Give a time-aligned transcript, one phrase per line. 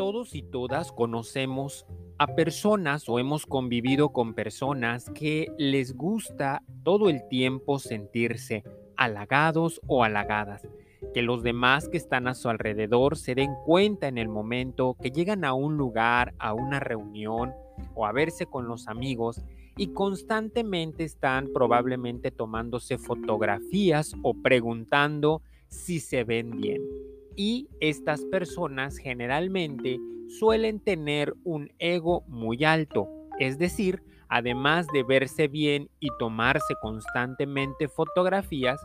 [0.00, 1.84] Todos y todas conocemos
[2.16, 8.64] a personas o hemos convivido con personas que les gusta todo el tiempo sentirse
[8.96, 10.66] halagados o halagadas,
[11.12, 15.10] que los demás que están a su alrededor se den cuenta en el momento que
[15.10, 17.52] llegan a un lugar, a una reunión
[17.94, 19.42] o a verse con los amigos
[19.76, 28.96] y constantemente están probablemente tomándose fotografías o preguntando si se ven bien y estas personas
[28.96, 29.98] generalmente
[30.28, 37.88] suelen tener un ego muy alto, es decir, además de verse bien y tomarse constantemente
[37.88, 38.80] fotografías,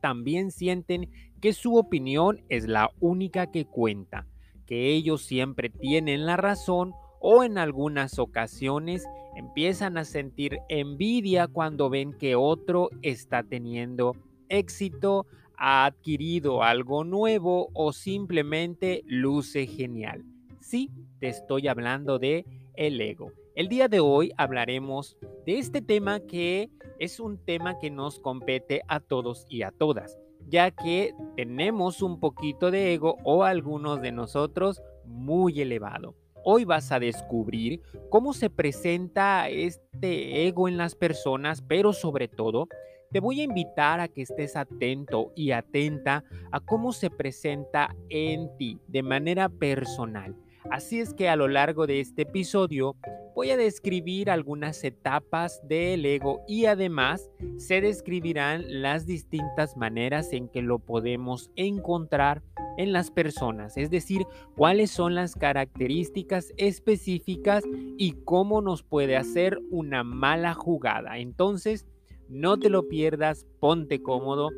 [0.00, 4.26] también sienten que su opinión es la única que cuenta,
[4.66, 9.04] que ellos siempre tienen la razón o en algunas ocasiones
[9.36, 14.14] empiezan a sentir envidia cuando ven que otro está teniendo
[14.48, 15.26] éxito,
[15.58, 20.24] ha adquirido algo nuevo o simplemente luce genial.
[20.60, 20.90] Sí,
[21.20, 23.32] te estoy hablando de el ego.
[23.54, 28.82] El día de hoy hablaremos de este tema que es un tema que nos compete
[28.88, 30.18] a todos y a todas,
[30.48, 36.14] ya que tenemos un poquito de ego o algunos de nosotros muy elevado.
[36.44, 42.68] Hoy vas a descubrir cómo se presenta este ego en las personas, pero sobre todo
[43.12, 48.56] te voy a invitar a que estés atento y atenta a cómo se presenta en
[48.56, 50.34] ti de manera personal.
[50.70, 52.96] Así es que a lo largo de este episodio
[53.34, 60.48] voy a describir algunas etapas del ego y además se describirán las distintas maneras en
[60.48, 62.42] que lo podemos encontrar
[62.78, 67.64] en las personas, es decir, cuáles son las características específicas
[67.96, 71.18] y cómo nos puede hacer una mala jugada.
[71.18, 71.86] Entonces,
[72.28, 74.50] no te lo pierdas, ponte cómodo.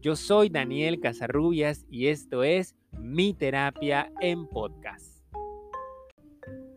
[0.00, 5.22] Yo soy Daniel Casarrubias y esto es Mi Terapia en Podcast.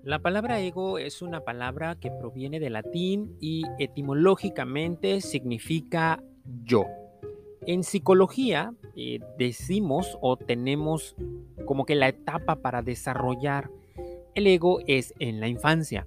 [0.04, 6.22] La palabra ego es una palabra que proviene del latín y etimológicamente significa
[6.64, 6.86] yo.
[7.66, 11.16] En psicología eh, decimos o tenemos
[11.66, 13.72] como que la etapa para desarrollar
[14.36, 16.06] el ego es en la infancia.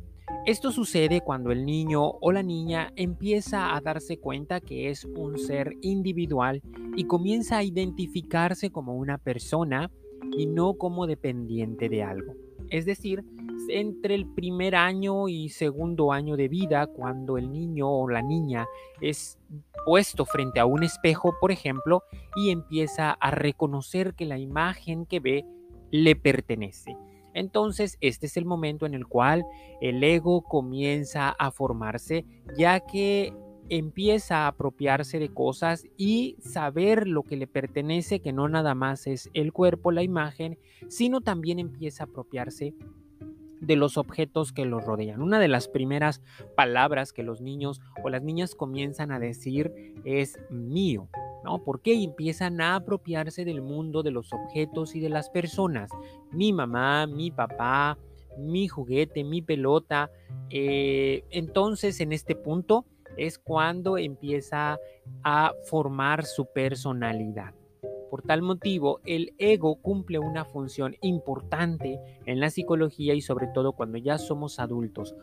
[0.48, 5.38] Esto sucede cuando el niño o la niña empieza a darse cuenta que es un
[5.38, 6.62] ser individual
[6.96, 9.90] y comienza a identificarse como una persona
[10.38, 12.32] y no como dependiente de algo.
[12.70, 13.24] Es decir,
[13.68, 18.66] entre el primer año y segundo año de vida, cuando el niño o la niña
[19.02, 19.38] es
[19.84, 22.04] puesto frente a un espejo, por ejemplo,
[22.34, 25.44] y empieza a reconocer que la imagen que ve
[25.90, 26.96] le pertenece.
[27.38, 29.44] Entonces, este es el momento en el cual
[29.80, 32.24] el ego comienza a formarse,
[32.56, 33.32] ya que
[33.68, 39.06] empieza a apropiarse de cosas y saber lo que le pertenece, que no nada más
[39.06, 42.74] es el cuerpo, la imagen, sino también empieza a apropiarse
[43.60, 45.22] de los objetos que los rodean.
[45.22, 46.22] Una de las primeras
[46.56, 49.72] palabras que los niños o las niñas comienzan a decir
[50.04, 51.08] es mío.
[51.44, 51.62] ¿no?
[51.64, 55.90] Porque empiezan a apropiarse del mundo, de los objetos y de las personas.
[56.32, 57.98] Mi mamá, mi papá,
[58.38, 60.10] mi juguete, mi pelota.
[60.50, 62.86] Eh, entonces, en este punto
[63.16, 64.78] es cuando empieza
[65.22, 67.54] a formar su personalidad.
[68.10, 73.72] Por tal motivo, el ego cumple una función importante en la psicología y sobre todo
[73.72, 75.14] cuando ya somos adultos,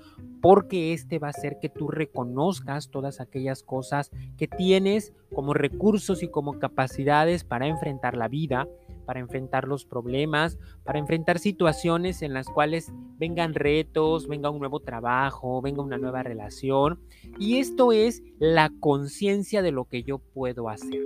[0.42, 6.24] porque este va a hacer que tú reconozcas todas aquellas cosas que tienes como recursos
[6.24, 8.68] y como capacidades para enfrentar la vida,
[9.06, 14.80] para enfrentar los problemas, para enfrentar situaciones en las cuales vengan retos, venga un nuevo
[14.80, 17.00] trabajo, venga una nueva relación.
[17.40, 21.02] Y esto es la conciencia de lo que yo puedo hacer.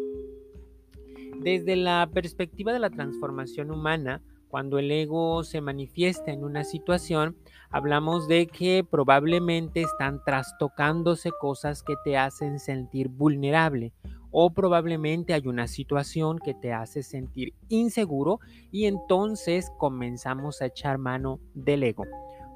[1.39, 7.37] Desde la perspectiva de la transformación humana, cuando el ego se manifiesta en una situación,
[7.69, 13.93] hablamos de que probablemente están trastocándose cosas que te hacen sentir vulnerable
[14.31, 20.97] o probablemente hay una situación que te hace sentir inseguro y entonces comenzamos a echar
[20.97, 22.03] mano del ego.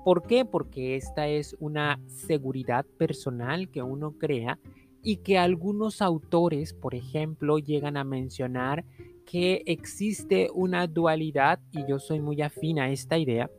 [0.04, 0.44] ¿Por qué?
[0.44, 4.60] Porque esta es una seguridad personal que uno crea
[5.04, 8.86] y que algunos autores, por ejemplo, llegan a mencionar
[9.26, 13.50] que existe una dualidad, y yo soy muy afín a esta idea,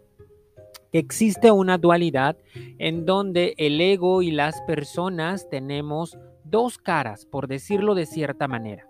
[0.90, 2.36] que existe una dualidad
[2.78, 8.86] en donde el ego y las personas tenemos dos caras, por decirlo de cierta manera,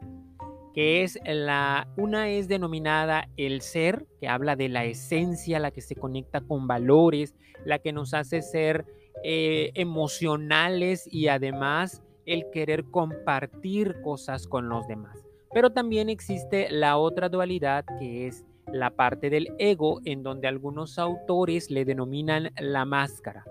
[0.75, 5.81] que es la, una es denominada el ser, que habla de la esencia, la que
[5.81, 7.35] se conecta con valores,
[7.65, 8.85] la que nos hace ser
[9.23, 15.19] eh, emocionales y además el querer compartir cosas con los demás.
[15.53, 20.99] Pero también existe la otra dualidad que es la parte del ego en donde algunos
[20.99, 23.45] autores le denominan la máscara.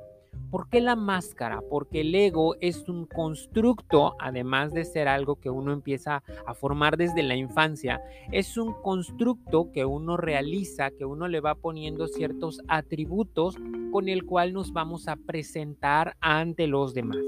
[0.54, 1.62] ¿Por qué la máscara?
[1.68, 6.96] Porque el ego es un constructo, además de ser algo que uno empieza a formar
[6.96, 8.00] desde la infancia,
[8.32, 13.58] es un constructo que uno realiza, que uno le va poniendo ciertos atributos
[13.92, 17.26] con el cual nos vamos a presentar ante los demás.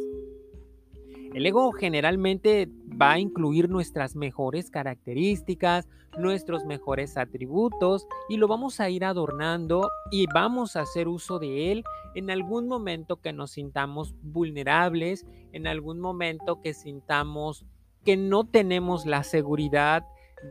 [1.35, 5.85] El ego generalmente va a incluir nuestras mejores características,
[6.17, 11.73] nuestros mejores atributos y lo vamos a ir adornando y vamos a hacer uso de
[11.73, 11.83] él
[12.15, 17.65] en algún momento que nos sintamos vulnerables, en algún momento que sintamos
[18.05, 20.05] que no tenemos la seguridad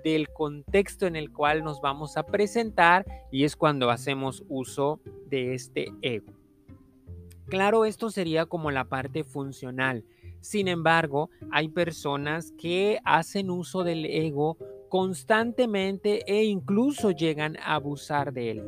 [0.04, 5.00] del contexto en el cual nos vamos a presentar y es cuando hacemos uso
[5.30, 6.43] de este ego.
[7.46, 10.04] Claro, esto sería como la parte funcional.
[10.40, 14.56] Sin embargo, hay personas que hacen uso del ego
[14.88, 18.62] constantemente e incluso llegan a abusar de él.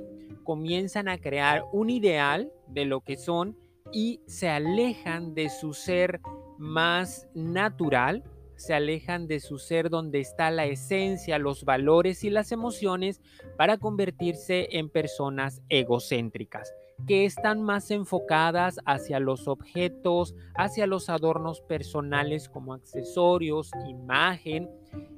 [0.44, 3.56] Comienzan a crear un ideal de lo que son
[3.93, 6.20] y se alejan de su ser
[6.58, 8.25] más natural,
[8.56, 13.20] se alejan de su ser donde está la esencia, los valores y las emociones
[13.56, 16.73] para convertirse en personas egocéntricas
[17.06, 24.70] que están más enfocadas hacia los objetos, hacia los adornos personales como accesorios, imagen,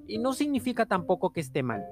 [0.07, 1.85] y no significa tampoco que esté mal.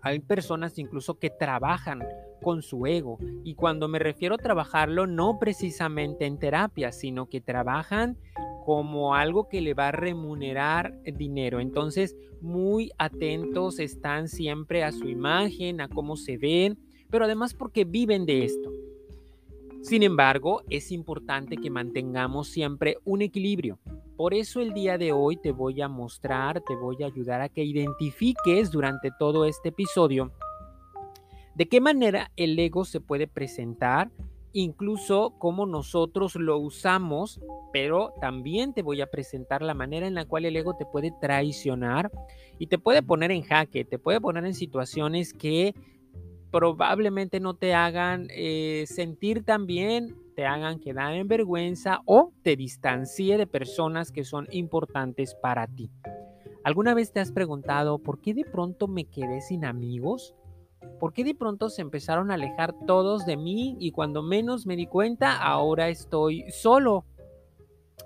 [0.00, 2.02] Hay personas incluso que trabajan
[2.40, 7.40] con su ego y cuando me refiero a trabajarlo no precisamente en terapia, sino que
[7.40, 8.16] trabajan
[8.64, 11.58] como algo que le va a remunerar dinero.
[11.58, 16.78] Entonces, muy atentos están siempre a su imagen, a cómo se ven,
[17.10, 18.72] pero además porque viven de esto.
[19.82, 23.78] Sin embargo, es importante que mantengamos siempre un equilibrio.
[24.16, 27.48] Por eso el día de hoy te voy a mostrar, te voy a ayudar a
[27.48, 30.32] que identifiques durante todo este episodio
[31.58, 34.12] de qué manera el ego se puede presentar,
[34.52, 37.40] incluso cómo nosotros lo usamos,
[37.72, 41.12] pero también te voy a presentar la manera en la cual el ego te puede
[41.20, 42.12] traicionar
[42.60, 45.74] y te puede poner en jaque, te puede poner en situaciones que
[46.50, 52.56] probablemente no te hagan eh, sentir tan bien, te hagan quedar en vergüenza o te
[52.56, 55.90] distancie de personas que son importantes para ti.
[56.64, 60.34] ¿Alguna vez te has preguntado por qué de pronto me quedé sin amigos?
[61.00, 64.76] ¿Por qué de pronto se empezaron a alejar todos de mí y cuando menos me
[64.76, 67.04] di cuenta, ahora estoy solo?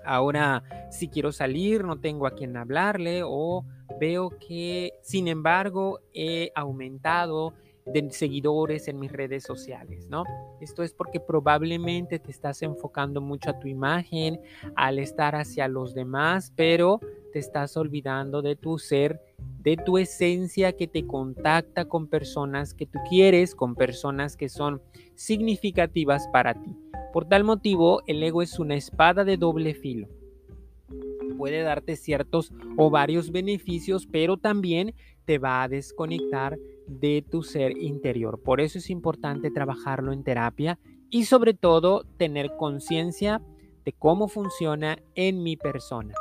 [0.05, 3.65] Ahora si quiero salir no tengo a quien hablarle o
[3.99, 7.53] veo que sin embargo he aumentado
[7.85, 10.23] de seguidores en mis redes sociales, ¿no?
[10.61, 14.39] Esto es porque probablemente te estás enfocando mucho a tu imagen,
[14.75, 16.99] al estar hacia los demás, pero
[17.31, 19.19] te estás olvidando de tu ser,
[19.59, 24.81] de tu esencia que te contacta con personas que tú quieres, con personas que son
[25.15, 26.75] significativas para ti.
[27.11, 30.07] Por tal motivo, el ego es una espada de doble filo
[31.43, 34.93] puede darte ciertos o varios beneficios, pero también
[35.25, 38.41] te va a desconectar de tu ser interior.
[38.41, 40.79] Por eso es importante trabajarlo en terapia
[41.09, 43.41] y sobre todo tener conciencia
[43.85, 46.13] de cómo funciona en mi persona.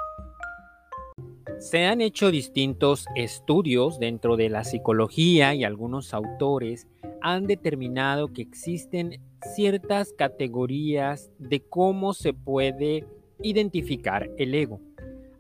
[1.59, 6.89] Se han hecho distintos estudios dentro de la psicología y algunos autores
[7.21, 9.21] han determinado que existen
[9.55, 13.07] ciertas categorías de cómo se puede
[13.43, 14.81] identificar el ego.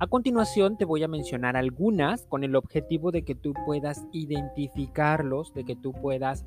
[0.02, 5.54] A continuación te voy a mencionar algunas con el objetivo de que tú puedas identificarlos,
[5.54, 6.44] de que tú puedas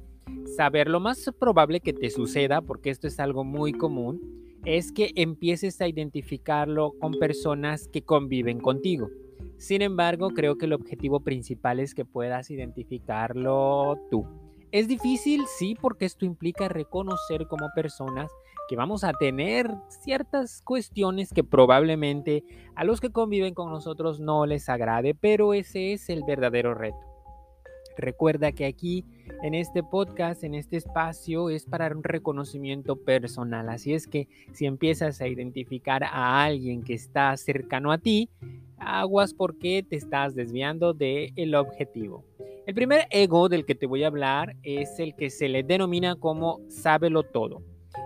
[0.58, 0.90] saber.
[0.90, 5.80] Lo más probable que te suceda, porque esto es algo muy común, es que empieces
[5.80, 9.08] a identificarlo con personas que conviven contigo.
[9.56, 14.26] Sin embargo, creo que el objetivo principal es que puedas identificarlo tú.
[14.74, 18.30] Es difícil, sí, porque esto implica reconocer como personas
[18.68, 22.44] que vamos a tener ciertas cuestiones que probablemente
[22.76, 26.98] a los que conviven con nosotros no les agrade, pero ese es el verdadero reto.
[27.98, 29.06] Recuerda que aquí
[29.42, 33.70] en este podcast, en este espacio, es para un reconocimiento personal.
[33.70, 38.30] Así es que si empiezas a identificar a alguien que está cercano a ti,
[38.78, 42.26] aguas porque te estás desviando del el objetivo.
[42.68, 46.16] El primer ego del que te voy a hablar es el que se le denomina
[46.16, 47.62] como sábelo todo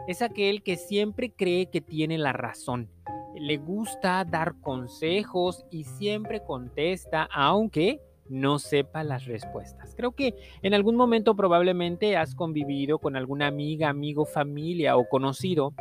[0.07, 2.89] es aquel que siempre cree que tiene la razón.
[3.35, 9.95] Le gusta dar consejos y siempre contesta, aunque no sepa las respuestas.
[9.95, 15.73] Creo que en algún momento probablemente has convivido con alguna amiga, amigo, familia o conocido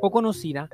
[0.00, 0.68] o conocida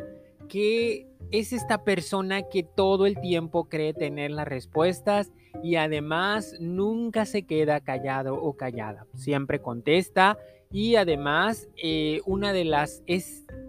[0.49, 5.31] que es esta persona que todo el tiempo cree tener las respuestas
[5.63, 9.07] y además nunca se queda callado o callada.
[9.15, 10.39] Siempre contesta
[10.73, 13.03] y además eh, una de las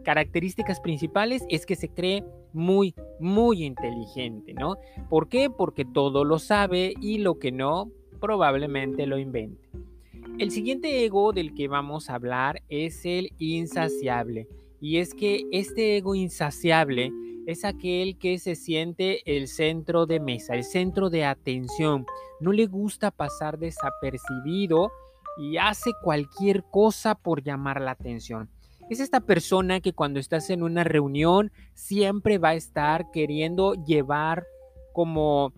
[0.03, 4.75] características principales es que se cree muy, muy inteligente, ¿no?
[5.09, 5.49] ¿Por qué?
[5.49, 7.89] Porque todo lo sabe y lo que no,
[8.19, 9.69] probablemente lo invente.
[10.37, 14.47] El siguiente ego del que vamos a hablar es el insaciable.
[14.79, 17.11] Y es que este ego insaciable
[17.47, 22.05] es aquel que se siente el centro de mesa, el centro de atención.
[22.39, 24.91] No le gusta pasar desapercibido
[25.41, 28.49] y hace cualquier cosa por llamar la atención.
[28.91, 34.45] Es esta persona que cuando estás en una reunión siempre va a estar queriendo llevar
[34.93, 35.53] como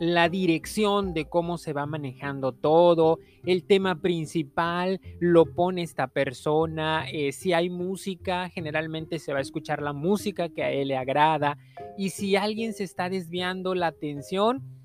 [0.00, 7.04] la dirección de cómo se va manejando todo, el tema principal lo pone esta persona,
[7.12, 10.96] eh, si hay música, generalmente se va a escuchar la música que a él le
[10.96, 11.58] agrada
[11.98, 14.79] y si alguien se está desviando la atención,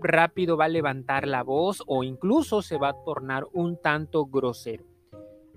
[0.00, 4.84] rápido va a levantar la voz o incluso se va a tornar un tanto grosero.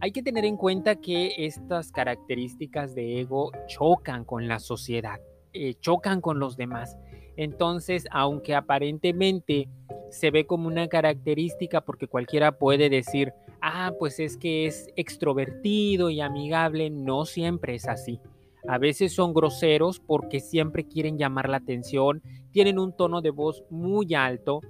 [0.01, 5.22] Hay que tener en cuenta que estas características de ego chocan con la sociedad,
[5.54, 6.98] eh, chocan con los demás.
[7.38, 9.70] Entonces, aunque aparentemente
[10.10, 16.10] se ve como una característica porque cualquiera puede decir, ah, pues es que es extrovertido
[16.10, 18.20] y amigable, no siempre es así.
[18.68, 23.64] A veces son groseros porque siempre quieren llamar la atención, tienen un tono de voz
[23.70, 24.62] muy alto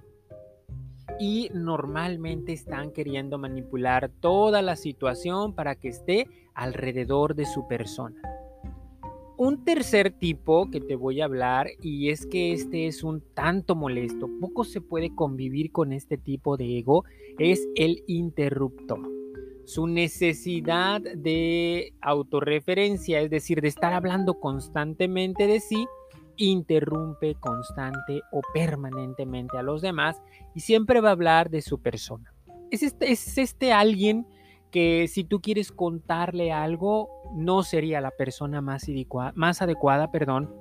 [1.19, 8.21] y normalmente están queriendo manipular toda la situación para que esté alrededor de su persona.
[9.37, 13.75] Un tercer tipo que te voy a hablar y es que este es un tanto
[13.75, 17.03] molesto, poco se puede convivir con este tipo de ego,
[17.37, 19.24] es el interruptor.
[19.65, 25.87] Su necesidad de autorreferencia, es decir, de estar hablando constantemente de sí,
[26.37, 30.21] interrumpe constante o permanentemente a los demás
[30.53, 32.33] y siempre va a hablar de su persona.
[32.71, 34.27] Es este, es este alguien
[34.71, 38.85] que si tú quieres contarle algo, no sería la persona más,
[39.35, 40.53] más adecuada, perdón,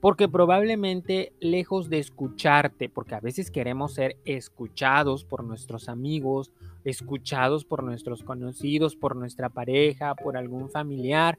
[0.00, 6.52] porque probablemente lejos de escucharte, porque a veces queremos ser escuchados por nuestros amigos,
[6.84, 11.38] escuchados por nuestros conocidos, por nuestra pareja, por algún familiar,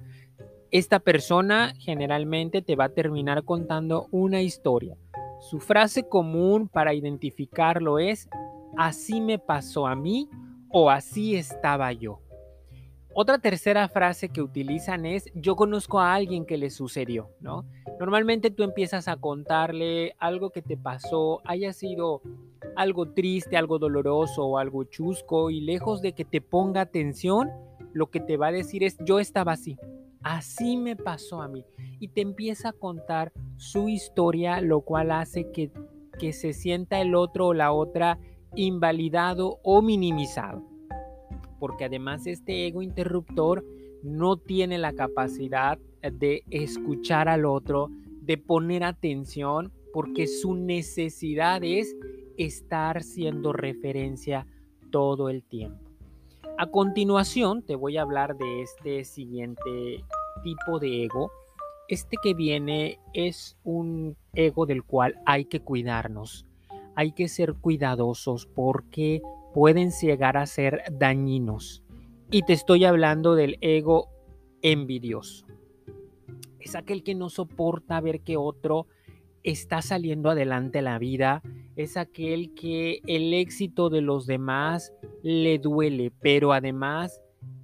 [0.71, 4.95] esta persona generalmente te va a terminar contando una historia.
[5.39, 8.29] Su frase común para identificarlo es,
[8.77, 10.29] así me pasó a mí
[10.69, 12.19] o así estaba yo.
[13.21, 17.65] Otra tercera frase que utilizan es yo conozco a alguien que le sucedió, ¿no?
[17.99, 22.21] Normalmente tú empiezas a contarle algo que te pasó, haya sido
[22.77, 27.49] algo triste, algo doloroso o algo chusco y lejos de que te ponga atención,
[27.91, 29.77] lo que te va a decir es yo estaba así,
[30.23, 31.65] así me pasó a mí
[31.99, 35.73] y te empieza a contar su historia, lo cual hace que,
[36.17, 38.17] que se sienta el otro o la otra
[38.55, 40.78] invalidado o minimizado.
[41.59, 43.65] Porque además este ego interruptor
[44.03, 47.89] no tiene la capacidad de escuchar al otro,
[48.21, 51.95] de poner atención, porque su necesidad es
[52.37, 54.47] estar siendo referencia
[54.91, 55.89] todo el tiempo.
[56.57, 60.03] A continuación te voy a hablar de este siguiente
[60.43, 61.31] tipo de ego.
[61.87, 66.45] Este que viene es un ego del cual hay que cuidarnos
[66.99, 69.21] hay que ser cuidadosos porque
[69.53, 71.83] pueden llegar a ser dañinos.
[72.31, 74.09] Y te estoy hablando del ego
[74.61, 75.45] envidioso.
[76.59, 78.87] Es aquel que no soporta ver que otro
[79.43, 81.41] está saliendo adelante en la vida.
[81.75, 87.21] Es aquel que el éxito de los demás le duele, pero además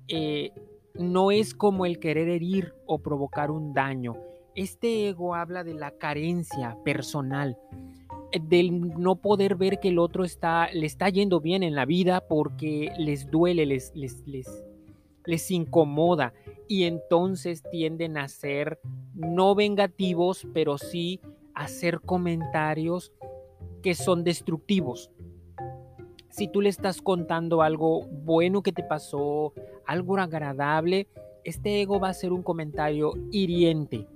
[0.08, 0.52] eh,
[0.96, 4.16] no es como el querer herir o provocar un daño.
[4.56, 7.58] Este ego habla de la carencia personal
[8.42, 12.22] del no poder ver que el otro está, le está yendo bien en la vida
[12.28, 14.64] porque les duele, les, les, les,
[15.26, 16.34] les incomoda
[16.68, 18.80] y entonces tienden a ser
[19.14, 21.20] no vengativos, pero sí
[21.54, 23.12] hacer comentarios
[23.82, 25.12] que son destructivos.
[26.30, 29.54] Si tú le estás contando algo bueno que te pasó,
[29.86, 31.08] algo agradable,
[31.44, 34.08] este ego va a ser un comentario hiriente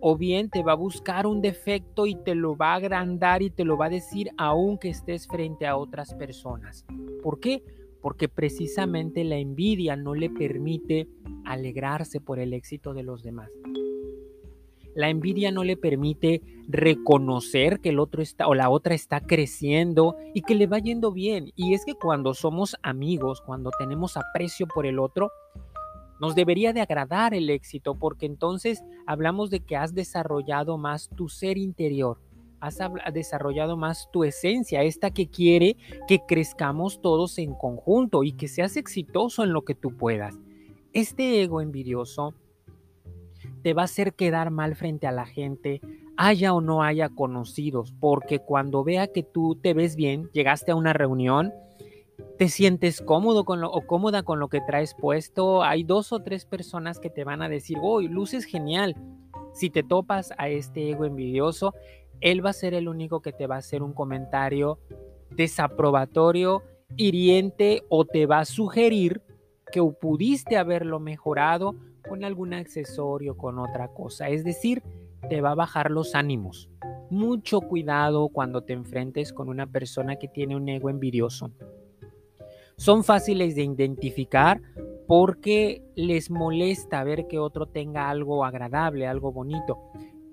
[0.00, 3.50] o bien te va a buscar un defecto y te lo va a agrandar y
[3.50, 6.84] te lo va a decir aunque estés frente a otras personas.
[7.22, 7.62] ¿Por qué?
[8.00, 11.08] Porque precisamente la envidia no le permite
[11.44, 13.50] alegrarse por el éxito de los demás.
[14.94, 20.16] La envidia no le permite reconocer que el otro está o la otra está creciendo
[20.32, 21.52] y que le va yendo bien.
[21.54, 25.30] Y es que cuando somos amigos, cuando tenemos aprecio por el otro,
[26.20, 31.28] Nos debería de agradar el éxito porque entonces hablamos de que has desarrollado más tu
[31.28, 32.18] ser interior,
[32.60, 32.78] has
[33.12, 35.76] desarrollado más tu esencia, esta que quiere
[36.08, 40.38] que crezcamos todos en conjunto y que seas exitoso en lo que tú puedas.
[40.92, 42.34] Este ego envidioso
[43.62, 45.80] te va a hacer quedar mal frente a la gente,
[46.16, 50.76] haya o no haya conocidos, porque cuando vea que tú te ves bien, llegaste a
[50.76, 51.52] una reunión,
[52.38, 56.22] te sientes cómodo con lo, o cómoda con lo que traes puesto, hay dos o
[56.22, 58.94] tres personas que te van a decir, oh, luces genial.
[59.52, 61.74] Si te topas a este ego envidioso,
[62.20, 64.78] él va a ser el único que te va a hacer un comentario
[65.30, 66.62] desaprobatorio,
[66.96, 69.22] hiriente o te va a sugerir
[69.72, 71.74] que pudiste haberlo mejorado
[72.08, 74.28] con algún accesorio, con otra cosa.
[74.28, 74.82] Es decir,
[75.28, 76.70] te va a bajar los ánimos.
[77.10, 81.50] Mucho cuidado cuando te enfrentes con una persona que tiene un ego envidioso.
[82.78, 84.60] Son fáciles de identificar
[85.06, 89.78] porque les molesta ver que otro tenga algo agradable, algo bonito,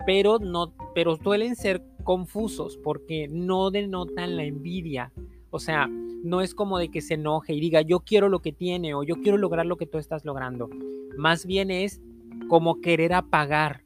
[0.06, 5.14] pero no pero suelen ser confusos porque no denotan la envidia.
[5.52, 8.52] O sea, no es como de que se enoje y diga, "Yo quiero lo que
[8.52, 10.70] tiene" o "Yo quiero lograr lo que tú estás logrando".
[11.18, 12.02] Más bien es
[12.50, 13.84] como querer apagar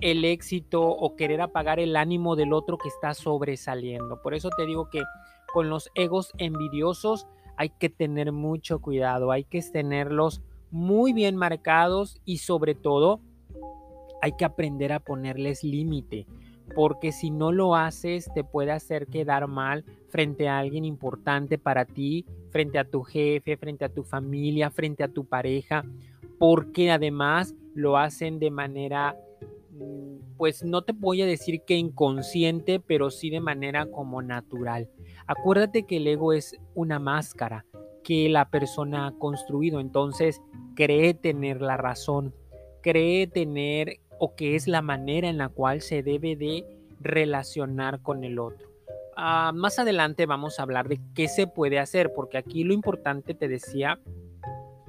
[0.00, 4.20] el éxito o querer apagar el ánimo del otro que está sobresaliendo.
[4.20, 5.02] Por eso te digo que
[5.54, 7.26] con los egos envidiosos
[7.62, 10.42] hay que tener mucho cuidado, hay que tenerlos
[10.72, 13.20] muy bien marcados y sobre todo
[14.20, 16.26] hay que aprender a ponerles límite,
[16.74, 21.84] porque si no lo haces te puede hacer quedar mal frente a alguien importante para
[21.84, 25.84] ti, frente a tu jefe, frente a tu familia, frente a tu pareja,
[26.40, 29.16] porque además lo hacen de manera
[29.70, 34.88] mm, pues no te voy a decir que inconsciente, pero sí de manera como natural.
[35.26, 37.64] Acuérdate que el ego es una máscara
[38.02, 40.40] que la persona ha construido, entonces
[40.74, 42.34] cree tener la razón,
[42.82, 46.64] cree tener o que es la manera en la cual se debe de
[47.00, 48.68] relacionar con el otro.
[49.16, 53.34] Ah, más adelante vamos a hablar de qué se puede hacer, porque aquí lo importante
[53.34, 54.00] te decía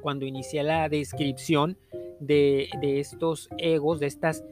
[0.02, 1.78] cuando inicié la descripción
[2.20, 4.44] de, de estos egos, de estas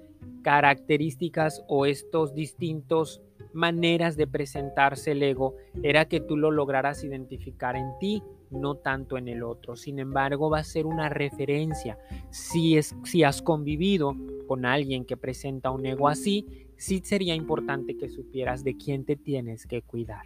[0.44, 3.22] características o estos distintos
[3.54, 9.18] maneras de presentarse el ego era que tú lo lograras identificar en ti, no tanto
[9.18, 9.76] en el otro.
[9.76, 11.98] Sin embargo, va a ser una referencia.
[12.30, 14.16] Si, es, si has convivido
[14.48, 16.46] con alguien que presenta un ego así,
[16.78, 20.26] sí sería importante que supieras de quién te tienes que cuidar.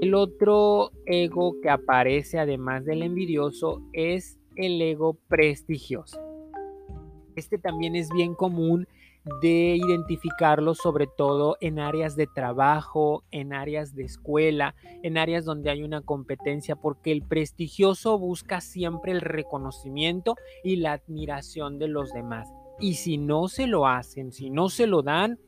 [0.00, 6.20] El otro ego que aparece además del envidioso es el ego prestigioso.
[7.36, 8.86] Este también es bien común
[9.42, 15.70] de identificarlo sobre todo en áreas de trabajo, en áreas de escuela, en áreas donde
[15.70, 22.12] hay una competencia, porque el prestigioso busca siempre el reconocimiento y la admiración de los
[22.12, 22.48] demás.
[22.80, 25.38] Y si no se lo hacen, si no se lo dan,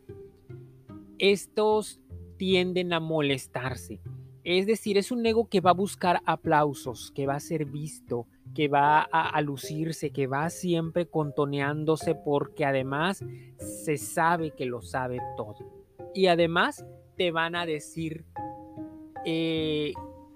[1.19, 2.01] estos
[2.37, 4.01] tienden a molestarse.
[4.45, 8.27] Es decir, es un ego que va a buscar aplausos, que va a ser visto,
[8.55, 13.25] que va a, lucirse, que va siempre contoneándose porque además
[13.57, 15.57] se sabe que lo sabe todo.
[16.15, 16.85] Y además
[17.17, 18.25] te van a decir,
[19.25, 19.93] eh,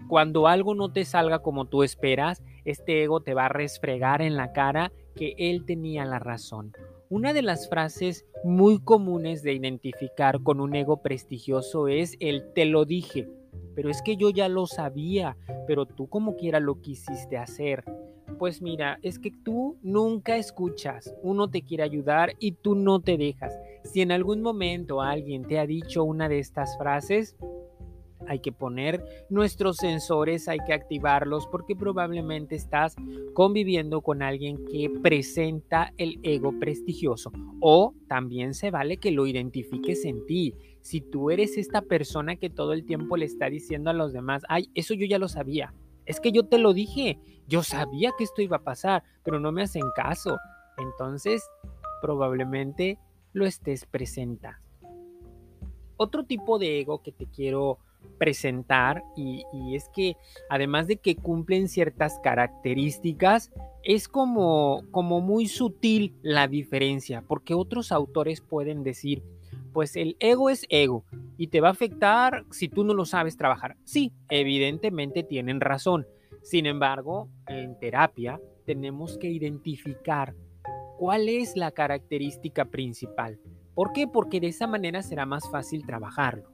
[0.08, 4.36] cuando algo no te salga como tú esperas, este ego te va a resfregar en
[4.36, 6.72] la cara que él tenía la razón.
[7.08, 12.64] Una de las frases muy comunes de identificar con un ego prestigioso es el te
[12.64, 13.28] lo dije,
[13.74, 17.84] pero es que yo ya lo sabía, pero tú como quiera lo quisiste hacer.
[18.38, 23.16] Pues mira, es que tú nunca escuchas, uno te quiere ayudar y tú no te
[23.16, 23.56] dejas.
[23.84, 27.36] Si en algún momento alguien te ha dicho una de estas frases,
[28.28, 32.96] hay que poner nuestros sensores, hay que activarlos porque probablemente estás
[33.34, 40.04] conviviendo con alguien que presenta el ego prestigioso o también se vale que lo identifiques
[40.04, 40.54] en ti.
[40.80, 44.42] Si tú eres esta persona que todo el tiempo le está diciendo a los demás,
[44.48, 45.72] ay, eso yo ya lo sabía,
[46.06, 49.52] es que yo te lo dije, yo sabía que esto iba a pasar, pero no
[49.52, 50.38] me hacen caso.
[50.78, 51.48] Entonces,
[52.00, 52.98] probablemente
[53.32, 54.60] lo estés presenta.
[55.96, 57.78] Otro tipo de ego que te quiero
[58.18, 60.16] presentar y, y, es que
[60.48, 63.50] además de que cumplen ciertas características,
[63.82, 69.22] es como, como muy sutil la diferencia, porque otros autores pueden decir,
[69.76, 71.04] pues el ego es ego
[71.36, 73.76] y te va a afectar si tú no lo sabes trabajar.
[73.84, 76.06] Sí, evidentemente tienen razón.
[76.40, 80.34] Sin embargo, en terapia tenemos que identificar
[80.96, 83.38] cuál es la característica principal.
[83.74, 84.06] ¿Por qué?
[84.08, 86.48] Porque de esa manera será más fácil trabajarlo.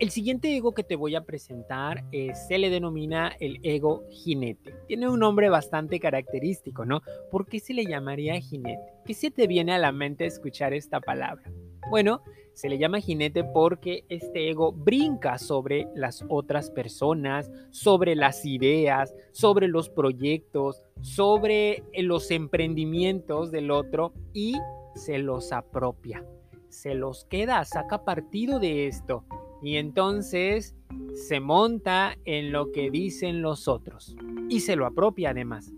[0.00, 4.74] El siguiente ego que te voy a presentar eh, se le denomina el ego jinete.
[4.88, 7.00] Tiene un nombre bastante característico, ¿no?
[7.30, 8.92] ¿Por qué se le llamaría jinete?
[9.04, 11.48] ¿Qué se te viene a la mente escuchar esta palabra?
[11.90, 12.22] Bueno,
[12.52, 19.14] se le llama jinete porque este ego brinca sobre las otras personas, sobre las ideas,
[19.32, 24.56] sobre los proyectos, sobre los emprendimientos del otro y
[24.94, 26.24] se los apropia,
[26.70, 29.24] se los queda, saca partido de esto
[29.62, 30.74] y entonces
[31.14, 34.16] se monta en lo que dicen los otros
[34.48, 35.75] y se lo apropia además.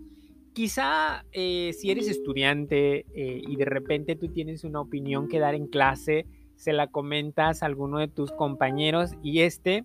[0.59, 5.55] Quizá eh, si eres estudiante eh, y de repente tú tienes una opinión que dar
[5.55, 6.25] en clase,
[6.57, 9.83] se la comentas a alguno de tus compañeros y este,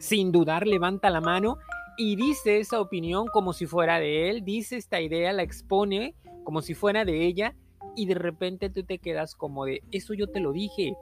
[0.00, 1.58] sin dudar, levanta la mano
[1.96, 6.62] y dice esa opinión como si fuera de él, dice esta idea, la expone como
[6.62, 7.54] si fuera de ella
[7.94, 10.96] y de repente tú te quedas como de, eso yo te lo dije,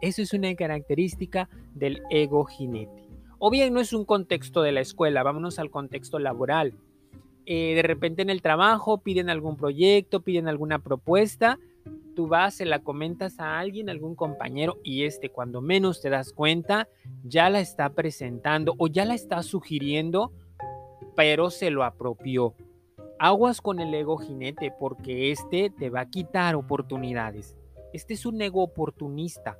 [0.00, 3.08] eso es una característica del ego jinete.
[3.40, 6.76] O bien no es un contexto de la escuela, vámonos al contexto laboral.
[7.50, 11.58] Eh, de repente en el trabajo piden algún proyecto, piden alguna propuesta,
[12.14, 16.34] tú vas, se la comentas a alguien, algún compañero, y este cuando menos te das
[16.34, 16.88] cuenta,
[17.24, 20.30] ya la está presentando o ya la está sugiriendo,
[21.16, 22.52] pero se lo apropió.
[23.18, 27.56] Aguas con el ego jinete porque este te va a quitar oportunidades.
[27.94, 29.58] Este es un ego oportunista,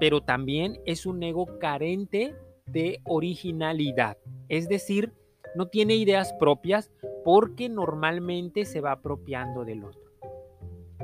[0.00, 2.34] pero también es un ego carente
[2.66, 4.18] de originalidad.
[4.48, 5.12] Es decir,
[5.54, 6.90] no tiene ideas propias
[7.24, 10.00] porque normalmente se va apropiando del otro.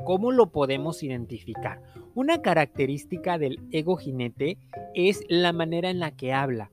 [0.04, 1.82] ¿Cómo lo podemos identificar?
[2.14, 4.58] Una característica del ego jinete
[4.94, 6.70] es la manera en la que habla.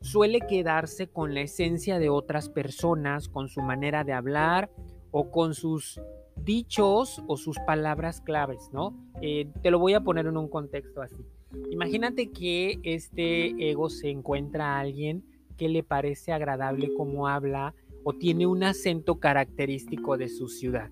[0.00, 4.70] Suele quedarse con la esencia de otras personas, con su manera de hablar
[5.10, 6.00] o con sus
[6.36, 8.94] dichos o sus palabras claves, ¿no?
[9.20, 11.24] Eh, te lo voy a poner en un contexto así.
[11.70, 15.24] Imagínate que este ego se encuentra a alguien
[15.58, 20.90] que le parece agradable como habla o tiene un acento característico de su ciudad,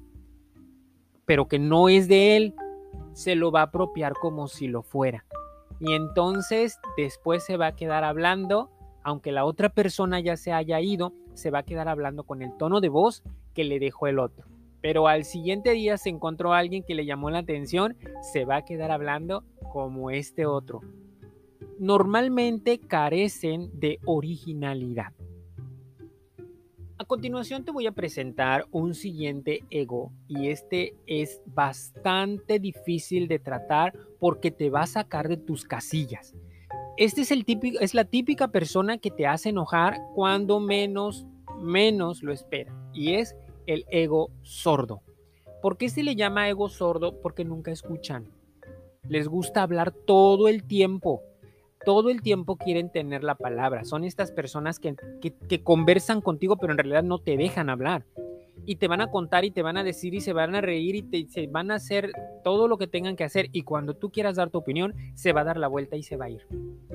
[1.24, 2.54] pero que no es de él,
[3.14, 5.24] se lo va a apropiar como si lo fuera.
[5.80, 8.70] Y entonces después se va a quedar hablando,
[9.02, 12.54] aunque la otra persona ya se haya ido, se va a quedar hablando con el
[12.58, 13.22] tono de voz
[13.54, 14.44] que le dejó el otro
[14.86, 17.96] pero al siguiente día se encontró alguien que le llamó la atención,
[18.32, 20.80] se va a quedar hablando como este otro.
[21.78, 25.12] Normalmente carecen de originalidad.
[26.98, 33.38] A continuación te voy a presentar un siguiente ego y este es bastante difícil de
[33.38, 36.34] tratar porque te va a sacar de tus casillas.
[36.96, 41.26] Este es, el típico, es la típica persona que te hace enojar cuando menos,
[41.60, 43.36] menos lo espera y es
[43.66, 45.02] el ego sordo.
[45.60, 47.20] ¿Por qué se le llama ego sordo?
[47.20, 48.30] Porque nunca escuchan.
[49.08, 51.22] Les gusta hablar todo el tiempo.
[51.86, 53.84] Todo el tiempo quieren tener la palabra.
[53.84, 54.96] Son estas personas que,
[55.62, 58.04] conversan contigo, pero en realidad no te dejan hablar.
[58.64, 60.96] Y te van a contar y te van a decir y se van a reír
[60.96, 62.10] y te, se van a hacer
[62.42, 63.50] todo lo que tengan que hacer.
[63.52, 66.16] Y cuando tú quieras dar tu opinión, se va a dar la vuelta y se
[66.16, 66.42] va a ir.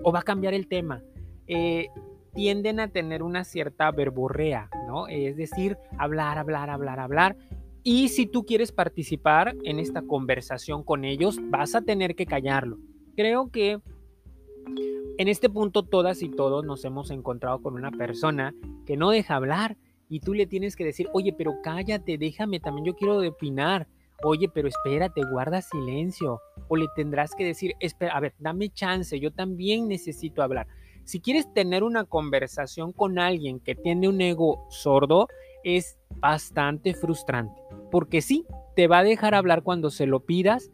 [0.04, 1.01] O va a cambiar el tema.
[1.47, 1.88] Eh,
[2.34, 5.08] tienden a tener una cierta verborrea, ¿no?
[5.08, 7.38] Es decir, hablar, hablar, hablar, hablar.
[7.82, 12.77] Y si tú quieres participar en esta conversación con ellos, vas a tener que callarlo.
[13.15, 13.80] Creo que
[15.17, 18.55] en este punto todas y todos nos hemos encontrado con una persona
[18.86, 19.77] que no deja hablar
[20.10, 23.88] y tú le tienes que decir, oye, pero cállate, déjame, también yo quiero opinar.
[24.23, 26.41] Oye, pero espérate, guarda silencio.
[26.67, 30.67] O le tendrás que decir, espera, a ver, dame chance, yo también necesito hablar.
[31.05, 35.27] Si quieres tener una conversación con alguien que tiene un ego sordo,
[35.63, 40.71] es bastante frustrante, porque sí, te va a dejar hablar cuando se lo pidas,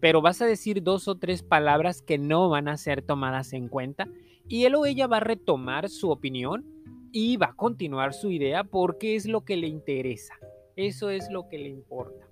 [0.00, 3.68] pero vas a decir dos o tres palabras que no van a ser tomadas en
[3.68, 4.08] cuenta
[4.48, 6.64] y él o ella va a retomar su opinión
[7.12, 10.34] y va a continuar su idea porque es lo que le interesa.
[10.76, 12.26] Eso es lo que le importa.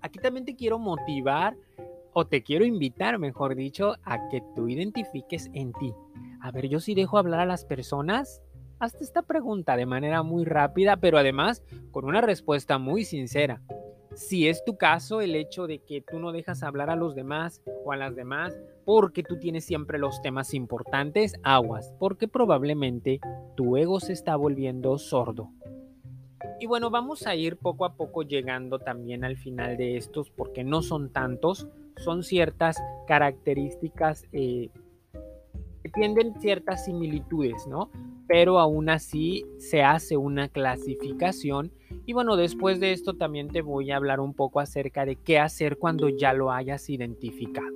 [0.00, 1.56] Aquí también te quiero motivar
[2.12, 5.92] o te quiero invitar, mejor dicho, a que tú identifiques en ti
[6.40, 8.42] a ver, yo sí dejo hablar a las personas.
[8.78, 13.60] Hazte esta pregunta de manera muy rápida, pero además con una respuesta muy sincera.
[14.14, 17.62] Si es tu caso el hecho de que tú no dejas hablar a los demás
[17.84, 23.20] o a las demás porque tú tienes siempre los temas importantes, aguas, porque probablemente
[23.56, 25.50] tu ego se está volviendo sordo.
[26.58, 30.64] Y bueno, vamos a ir poco a poco llegando también al final de estos porque
[30.64, 34.70] no son tantos, son ciertas características eh,
[35.94, 37.90] tienden ciertas similitudes, ¿no?
[38.26, 41.72] Pero aún así se hace una clasificación.
[42.06, 45.38] Y bueno, después de esto también te voy a hablar un poco acerca de qué
[45.38, 47.68] hacer cuando ya lo hayas identificado.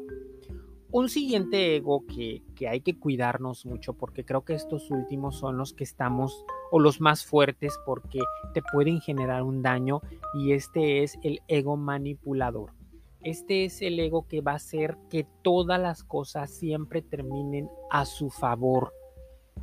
[0.90, 5.56] Un siguiente ego que, que, hay que cuidarnos mucho porque creo que estos últimos son
[5.56, 8.20] los que estamos o los más fuertes porque
[8.52, 10.02] te pueden generar un daño
[10.34, 12.72] y este es el ego manipulador.
[13.22, 18.04] Este es el ego que va a hacer que todas las cosas siempre terminen a
[18.04, 18.92] su favor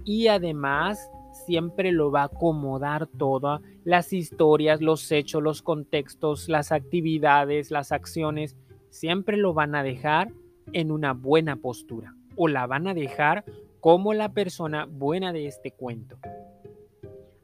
[0.04, 6.72] y además siempre lo va a acomodar todas las historias, los hechos, los contextos, las
[6.72, 8.56] actividades, las acciones,
[8.90, 10.32] siempre lo van a dejar
[10.74, 13.44] en una buena postura o la van a dejar
[13.80, 16.18] como la persona buena de este cuento.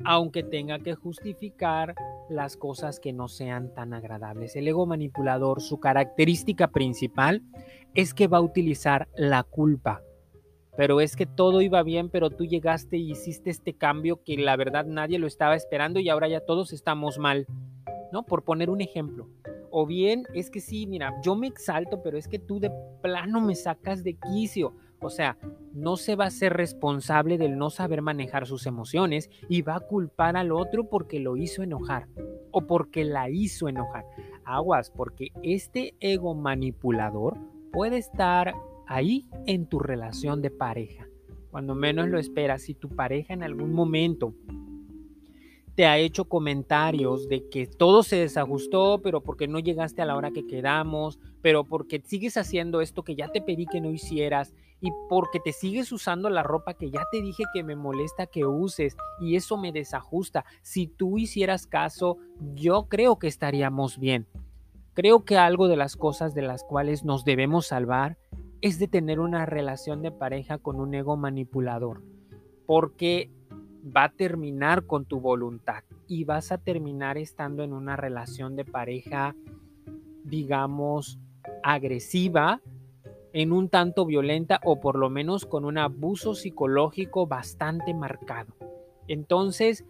[0.05, 1.95] Aunque tenga que justificar
[2.29, 4.55] las cosas que no sean tan agradables.
[4.55, 7.41] El ego manipulador, su característica principal
[7.95, 10.01] es que va a utilizar la culpa
[10.77, 14.55] pero es que todo iba bien, pero tú llegaste y hiciste este cambio que la
[14.55, 17.47] verdad nadie lo estaba esperando y ahora ya todos estamos mal,
[18.11, 18.23] ¿no?
[18.23, 19.27] Por poner un ejemplo.
[19.71, 23.41] O bien es que sí, mira, yo me exalto, pero es que tú de plano
[23.41, 24.75] me sacas de quicio.
[24.99, 25.37] O sea,
[25.73, 29.79] no se va a ser responsable del no saber manejar sus emociones y va a
[29.79, 32.07] culpar al otro porque lo hizo enojar
[32.51, 34.05] o porque la hizo enojar.
[34.45, 37.37] Aguas, porque este ego manipulador
[37.71, 38.53] puede estar
[38.87, 41.07] ahí en tu relación de pareja.
[41.51, 44.33] Cuando menos lo esperas, si tu pareja en algún momento
[45.77, 50.15] te ha hecho comentarios de que todo se desajustó, pero porque no llegaste a la
[50.15, 54.55] hora que quedamos, pero porque sigues haciendo esto que ya te pedí que no hicieras
[54.81, 58.43] y porque te sigues usando la ropa que ya te dije que me molesta que
[58.45, 60.45] uses y eso me desajusta.
[60.63, 62.17] Si tú hicieras caso,
[62.55, 64.27] yo creo que estaríamos bien.
[64.95, 68.17] Creo que algo de las cosas de las cuales nos debemos salvar
[68.61, 72.01] es de tener una relación de pareja con un ego manipulador,
[72.65, 73.29] porque
[73.95, 78.65] va a terminar con tu voluntad y vas a terminar estando en una relación de
[78.65, 79.35] pareja,
[80.23, 81.19] digamos,
[81.63, 82.61] agresiva,
[83.33, 88.55] en un tanto violenta o por lo menos con un abuso psicológico bastante marcado.
[89.07, 89.85] Entonces,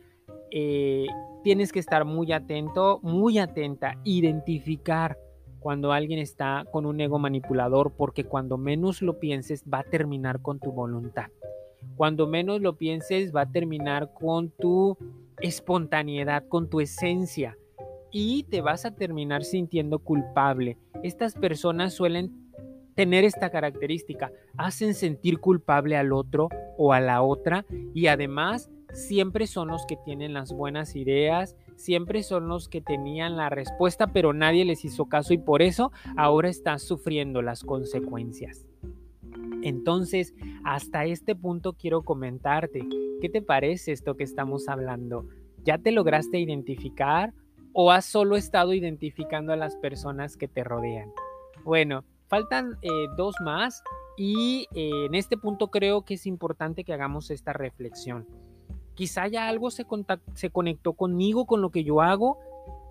[0.51, 1.08] eh,
[1.43, 5.17] tienes que estar muy atento, muy atenta, identificar
[5.60, 10.41] cuando alguien está con un ego manipulador, porque cuando menos lo pienses va a terminar
[10.41, 11.28] con tu voluntad.
[11.96, 14.98] Cuando menos lo pienses va a terminar con tu
[15.39, 17.58] espontaneidad, con tu esencia
[18.12, 20.78] y te vas a terminar sintiendo culpable.
[21.04, 22.32] Estas personas suelen
[22.96, 29.47] tener esta característica, hacen sentir culpable al otro o a la otra y además siempre
[29.47, 34.34] son los que tienen las buenas ideas, siempre son los que tenían la respuesta, pero
[34.34, 38.65] nadie les hizo caso y por eso ahora estás sufriendo las consecuencias.
[39.62, 42.88] Entonces, hasta este punto quiero comentarte,
[43.21, 45.28] ¿qué te parece esto que estamos hablando?
[45.63, 47.34] ¿Ya te lograste identificar
[47.73, 51.12] o has solo estado identificando a las personas que te rodean?
[51.63, 53.84] Bueno, faltan eh, dos más
[54.15, 58.26] y eh, en este punto creo que es importante que hagamos esta reflexión.
[58.98, 59.86] Quizá ya algo se,
[60.34, 62.40] se conectó conmigo, con lo que yo hago,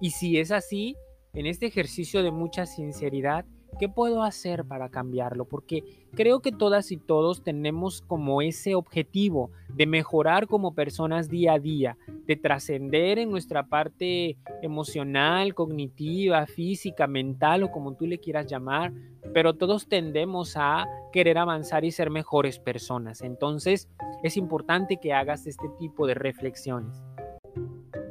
[0.00, 0.96] y si es así,
[1.34, 3.44] en este ejercicio de mucha sinceridad,
[3.78, 5.44] ¿qué puedo hacer para cambiarlo?
[5.44, 5.84] Porque
[6.14, 11.58] creo que todas y todos tenemos como ese objetivo de mejorar como personas día a
[11.58, 18.46] día, de trascender en nuestra parte emocional, cognitiva, física, mental o como tú le quieras
[18.46, 18.92] llamar,
[19.32, 23.22] pero todos tendemos a querer avanzar y ser mejores personas.
[23.22, 23.88] Entonces
[24.22, 27.02] es importante que hagas este tipo de reflexiones.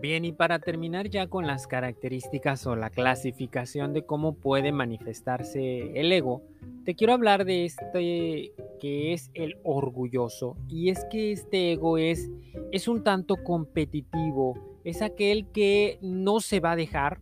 [0.05, 5.99] Bien, y para terminar ya con las características o la clasificación de cómo puede manifestarse
[5.99, 6.43] el ego,
[6.83, 10.57] te quiero hablar de este que es el orgulloso.
[10.69, 12.29] Y es que este ego es,
[12.71, 17.19] es un tanto competitivo, es aquel que no se va a dejar.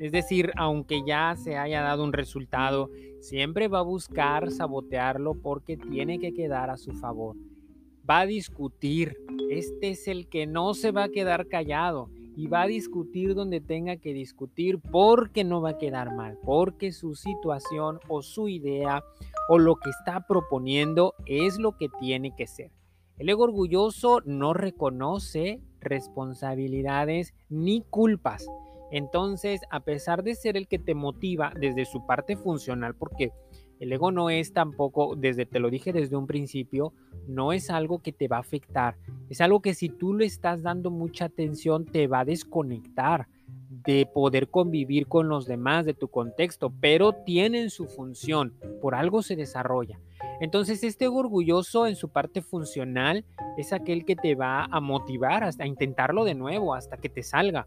[0.00, 2.88] Es decir, aunque ya se haya dado un resultado,
[3.20, 7.36] siempre va a buscar sabotearlo porque tiene que quedar a su favor
[8.08, 9.16] va a discutir.
[9.50, 13.60] Este es el que no se va a quedar callado y va a discutir donde
[13.60, 19.02] tenga que discutir porque no va a quedar mal, porque su situación o su idea
[19.48, 22.70] o lo que está proponiendo es lo que tiene que ser.
[23.18, 28.46] El ego orgulloso no reconoce responsabilidades ni culpas.
[28.90, 33.32] Entonces, a pesar de ser el que te motiva desde su parte funcional, porque
[33.80, 36.92] el ego no es tampoco, desde te lo dije desde un principio,
[37.26, 38.96] no es algo que te va a afectar.
[39.28, 43.28] Es algo que si tú le estás dando mucha atención te va a desconectar
[43.68, 49.22] de poder convivir con los demás de tu contexto, pero tienen su función, por algo
[49.22, 50.00] se desarrolla.
[50.40, 53.24] Entonces este ego orgulloso en su parte funcional
[53.56, 57.66] es aquel que te va a motivar hasta intentarlo de nuevo, hasta que te salga.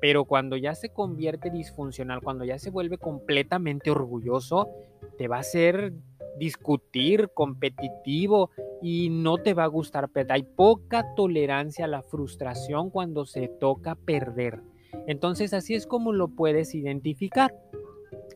[0.00, 4.68] Pero cuando ya se convierte disfuncional, cuando ya se vuelve completamente orgulloso,
[5.16, 5.92] te va a hacer
[6.38, 8.50] discutir, competitivo
[8.82, 10.32] y no te va a gustar perder.
[10.32, 14.60] Hay poca tolerancia a la frustración cuando se toca perder.
[15.06, 17.54] Entonces así es como lo puedes identificar.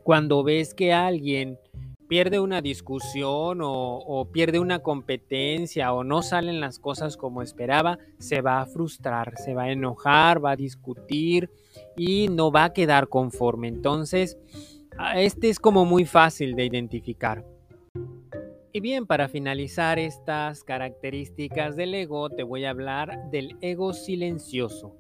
[0.03, 1.59] Cuando ves que alguien
[2.09, 8.41] pierde una discusión o, pierde una competencia o no salen las cosas como esperaba, se
[8.41, 11.51] va a frustrar, se va a enojar, va a discutir
[11.97, 13.69] y no va a quedar conforme.
[13.69, 14.39] Entonces,
[15.15, 17.45] este es como muy fácil de identificar.
[18.73, 24.97] Y bien, para finalizar estas características del ego, te voy a hablar del ego silencioso.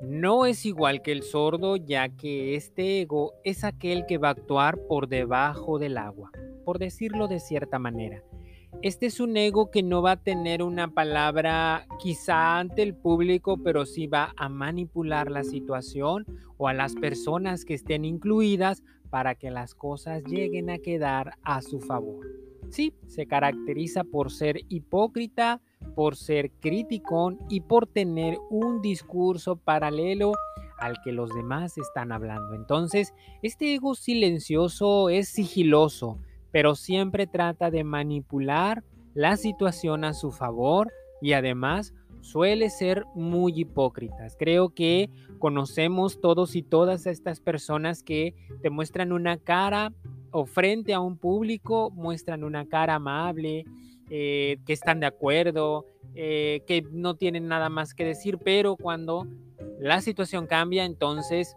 [0.00, 4.32] No es igual que el sordo, ya que este ego es aquel que va a
[4.32, 6.30] actuar por debajo del agua
[6.70, 8.22] por decirlo de cierta manera.
[8.82, 13.58] Este es un ego que no va a tener una palabra quizá ante el público,
[13.62, 16.24] pero sí va a manipular la situación
[16.56, 21.60] o a las personas que estén incluidas para que las cosas lleguen a quedar a
[21.62, 22.26] su favor.
[22.70, 25.60] Sí, se caracteriza por ser hipócrita,
[25.94, 30.32] por ser crítico y por tener un discurso paralelo
[30.78, 32.54] al que los demás están hablando.
[32.54, 36.18] Entonces, este ego silencioso es sigiloso,
[36.52, 43.60] pero siempre trata de manipular la situación a su favor y además suele ser muy
[43.60, 44.36] hipócritas.
[44.38, 49.92] Creo que conocemos todos y todas estas personas que te muestran una cara
[50.30, 53.64] o frente a un público muestran una cara amable,
[54.10, 59.26] eh, que están de acuerdo, eh, que no tienen nada más que decir, pero cuando
[59.78, 61.56] la situación cambia, entonces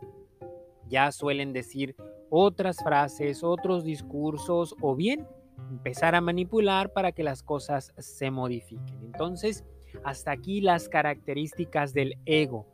[0.87, 1.95] ya suelen decir
[2.29, 5.27] otras frases, otros discursos o bien
[5.69, 9.03] empezar a manipular para que las cosas se modifiquen.
[9.03, 9.63] Entonces,
[10.03, 12.65] hasta aquí las características del ego.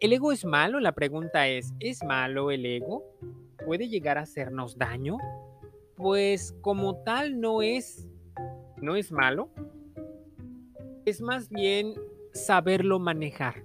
[0.00, 0.80] ¿El ego es malo?
[0.80, 3.04] La pregunta es, ¿es malo el ego?
[3.64, 5.18] ¿Puede llegar a hacernos daño?
[5.96, 8.08] Pues como tal no es
[8.80, 9.48] no es malo.
[11.04, 11.94] Es más bien
[12.32, 13.64] saberlo manejar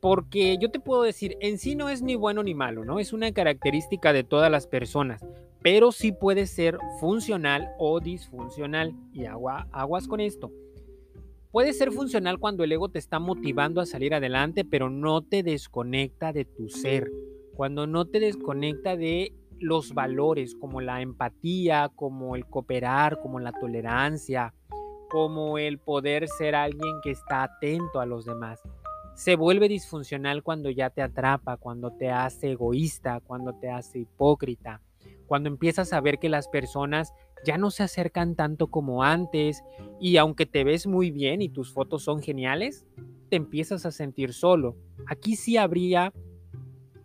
[0.00, 3.00] porque yo te puedo decir, en sí no es ni bueno ni malo, ¿no?
[3.00, 5.26] Es una característica de todas las personas,
[5.62, 8.94] pero sí puede ser funcional o disfuncional.
[9.12, 10.52] Y agua, aguas con esto.
[11.56, 15.42] Puede ser funcional cuando el ego te está motivando a salir adelante, pero no te
[15.42, 17.10] desconecta de tu ser.
[17.54, 23.52] Cuando no te desconecta de los valores como la empatía, como el cooperar, como la
[23.52, 24.52] tolerancia,
[25.08, 28.60] como el poder ser alguien que está atento a los demás
[29.16, 34.82] se vuelve disfuncional cuando ya te atrapa, cuando te hace egoísta, cuando te hace hipócrita,
[35.26, 37.12] cuando empiezas a ver que las personas
[37.44, 39.62] ya no se acercan tanto como antes
[40.00, 42.86] y aunque te ves muy bien y tus fotos son geniales,
[43.28, 44.76] te empiezas a sentir solo.
[45.06, 46.12] Aquí sí habría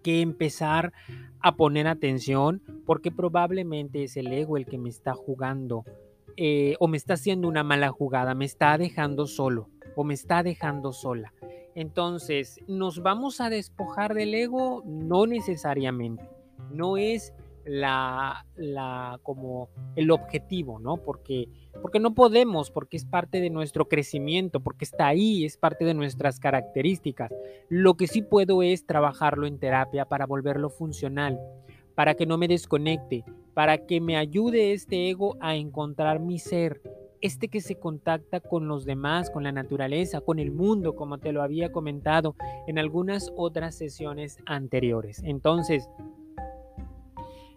[0.03, 0.93] que empezar
[1.39, 5.83] a poner atención porque probablemente es el ego el que me está jugando
[6.37, 10.43] eh, o me está haciendo una mala jugada, me está dejando solo o me está
[10.43, 11.33] dejando sola.
[11.75, 14.83] Entonces, ¿nos vamos a despojar del ego?
[14.85, 16.29] No necesariamente.
[16.71, 17.33] No es
[17.65, 20.97] la, la como el objetivo, ¿no?
[20.97, 21.47] Porque,
[21.81, 25.93] porque no podemos, porque es parte de nuestro crecimiento, porque está ahí, es parte de
[25.93, 27.31] nuestras características.
[27.69, 31.39] Lo que sí puedo es trabajarlo en terapia para volverlo funcional,
[31.95, 36.81] para que no me desconecte, para que me ayude este ego a encontrar mi ser,
[37.21, 41.31] este que se contacta con los demás, con la naturaleza, con el mundo, como te
[41.31, 42.35] lo había comentado
[42.67, 45.21] en algunas otras sesiones anteriores.
[45.23, 45.87] Entonces,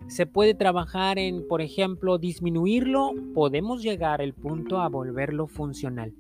[0.07, 6.13] se puede trabajar en, por ejemplo, disminuirlo, podemos llegar al punto a volverlo funcional,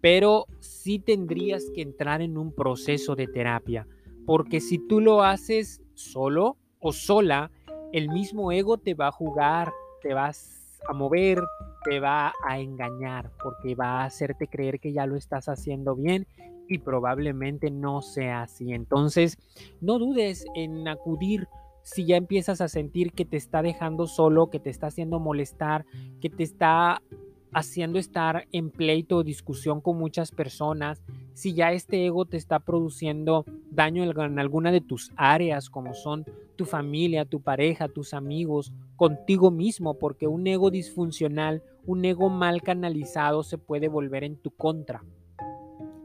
[0.00, 3.86] pero sí tendrías que entrar en un proceso de terapia,
[4.26, 7.50] porque si tú lo haces solo o sola,
[7.92, 9.72] el mismo ego te va a jugar,
[10.02, 11.42] te vas a mover,
[11.84, 16.26] te va a engañar porque va a hacerte creer que ya lo estás haciendo bien
[16.68, 18.72] y probablemente no sea así.
[18.72, 19.38] Entonces,
[19.80, 21.48] no dudes en acudir
[21.88, 25.86] si ya empiezas a sentir que te está dejando solo, que te está haciendo molestar,
[26.20, 27.02] que te está
[27.50, 32.58] haciendo estar en pleito o discusión con muchas personas, si ya este ego te está
[32.58, 38.70] produciendo daño en alguna de tus áreas, como son tu familia, tu pareja, tus amigos,
[38.96, 44.50] contigo mismo, porque un ego disfuncional, un ego mal canalizado se puede volver en tu
[44.50, 45.02] contra.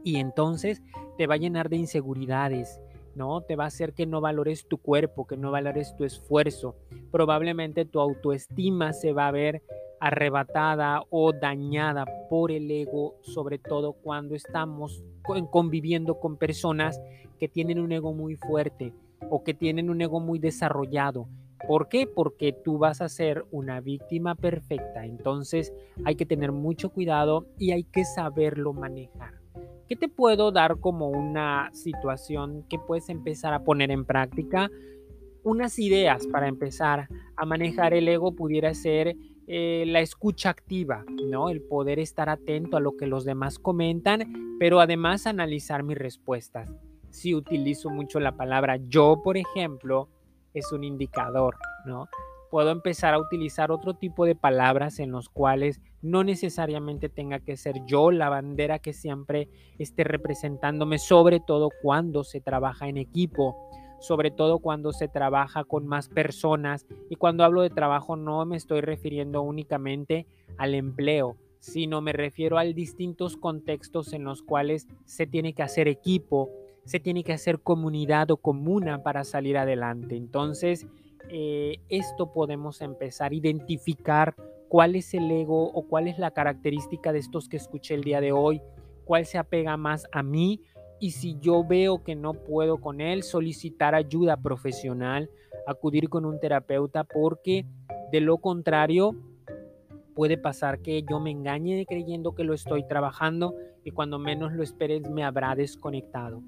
[0.02, 0.82] Y entonces
[1.18, 2.80] te va a llenar de inseguridades,
[3.14, 3.40] ¿no?
[3.42, 6.76] Te va a hacer que no valores tu cuerpo, que no valores tu esfuerzo.
[7.10, 9.62] Probablemente tu autoestima se va a ver
[10.00, 15.02] arrebatada o dañada por el ego, sobre todo cuando estamos
[15.50, 17.00] conviviendo con personas
[17.38, 18.92] que tienen un ego muy fuerte
[19.30, 21.26] o que tienen un ego muy desarrollado.
[21.66, 22.06] ¿Por qué?
[22.06, 25.06] Porque tú vas a ser una víctima perfecta.
[25.06, 25.72] Entonces
[26.04, 29.43] hay que tener mucho cuidado y hay que saberlo manejar.
[29.88, 34.70] ¿Qué te puedo dar como una situación que puedes empezar a poner en práctica?
[35.42, 39.14] Unas ideas para empezar a manejar el ego pudiera ser
[39.46, 41.50] eh, la escucha activa, ¿no?
[41.50, 46.70] El poder estar atento a lo que los demás comentan, pero además analizar mis respuestas.
[47.10, 50.08] Si utilizo mucho la palabra yo, por ejemplo,
[50.54, 52.08] es un indicador, ¿no?
[52.50, 57.56] Puedo empezar a utilizar otro tipo de palabras en los cuales no necesariamente tenga que
[57.56, 59.48] ser yo la bandera que siempre
[59.78, 63.56] esté representándome, sobre todo cuando se trabaja en equipo,
[64.00, 66.86] sobre todo cuando se trabaja con más personas.
[67.08, 70.26] Y cuando hablo de trabajo no me estoy refiriendo únicamente
[70.58, 75.88] al empleo, sino me refiero a distintos contextos en los cuales se tiene que hacer
[75.88, 76.50] equipo,
[76.84, 80.16] se tiene que hacer comunidad o comuna para salir adelante.
[80.16, 80.86] Entonces,
[81.30, 84.34] eh, esto podemos empezar a identificar
[84.74, 88.20] cuál es el ego o cuál es la característica de estos que escuché el día
[88.20, 88.60] de hoy,
[89.04, 90.62] cuál se apega más a mí
[90.98, 95.30] y si yo veo que no puedo con él, solicitar ayuda profesional,
[95.68, 97.64] acudir con un terapeuta porque
[98.10, 99.14] de lo contrario
[100.16, 103.54] puede pasar que yo me engañe creyendo que lo estoy trabajando
[103.84, 106.42] y cuando menos lo esperes me habrá desconectado.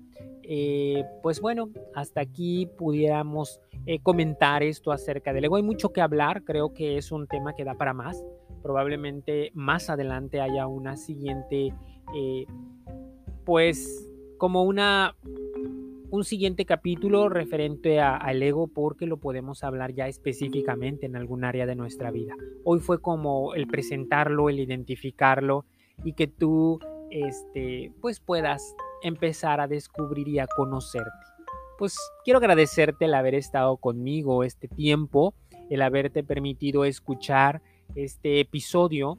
[0.49, 5.57] Eh, pues bueno, hasta aquí pudiéramos eh, comentar esto acerca del ego.
[5.57, 8.25] Hay mucho que hablar, creo que es un tema que da para más.
[8.63, 11.73] Probablemente más adelante haya una siguiente,
[12.15, 12.47] eh,
[13.45, 15.17] pues como una
[16.09, 21.67] un siguiente capítulo referente al ego porque lo podemos hablar ya específicamente en algún área
[21.67, 22.35] de nuestra vida.
[22.65, 25.65] Hoy fue como el presentarlo, el identificarlo
[26.05, 26.79] y que tú
[27.11, 31.11] este, pues puedas empezar a descubrir y a conocerte.
[31.79, 35.35] Pues quiero agradecerte el haber estado conmigo este tiempo,
[35.69, 37.61] el haberte permitido escuchar
[37.95, 39.19] este episodio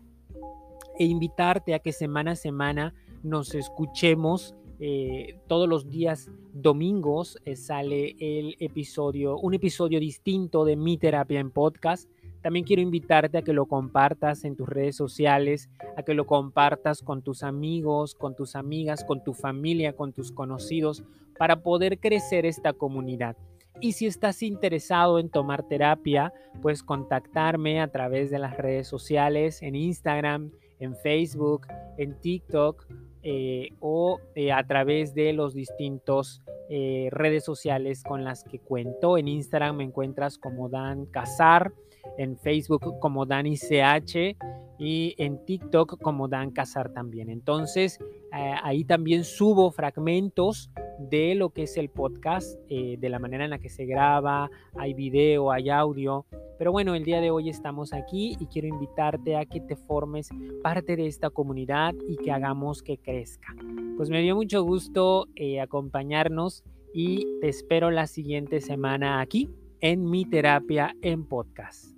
[0.97, 7.55] e invitarte a que semana a semana nos escuchemos eh, todos los días domingos eh,
[7.55, 12.09] sale el episodio, un episodio distinto de Mi Terapia en Podcast.
[12.48, 17.02] También quiero invitarte a que lo compartas en tus redes sociales, a que lo compartas
[17.02, 21.04] con tus amigos, con tus amigas, con tu familia, con tus conocidos,
[21.38, 23.36] para poder crecer esta comunidad.
[23.82, 26.32] Y si estás interesado en tomar terapia,
[26.62, 31.68] pues contactarme a través de las redes sociales, en Instagram, en Facebook,
[31.98, 32.88] en TikTok
[33.24, 39.18] eh, o eh, a través de los distintos eh, redes sociales con las que cuento.
[39.18, 41.74] En Instagram me encuentras como Dan Casar,
[42.18, 44.36] en Facebook como Dani CH
[44.80, 47.30] y en TikTok como Dan Casar también.
[47.30, 47.99] Entonces
[48.32, 53.51] ahí también subo fragmentos de lo que es el podcast, eh, de la manera en
[53.51, 56.26] la que se graba, hay video, hay audio.
[56.58, 60.30] Pero bueno, el día de hoy estamos aquí y quiero invitarte a que te formes
[60.64, 63.55] parte de esta comunidad y que hagamos que crezca.
[63.95, 69.49] Pues me dio mucho gusto eh, acompañarnos y te espero la siguiente semana aquí
[69.82, 71.97] en mi terapia en podcast.